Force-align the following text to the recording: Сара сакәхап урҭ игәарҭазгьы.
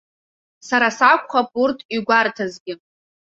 Сара 0.67 0.87
сакәхап 0.97 1.49
урҭ 1.63 1.79
игәарҭазгьы. 1.95 2.73